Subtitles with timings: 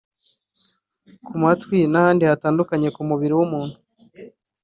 [1.25, 3.75] ku matwi n’ahandi hatandukanye ku mubiri w’umuntu